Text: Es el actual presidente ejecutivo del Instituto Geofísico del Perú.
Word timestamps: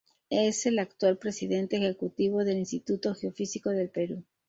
Es 0.31 0.65
el 0.65 0.79
actual 0.79 1.19
presidente 1.19 1.77
ejecutivo 1.77 2.43
del 2.43 2.57
Instituto 2.57 3.13
Geofísico 3.13 3.69
del 3.69 3.91
Perú. 3.91 4.23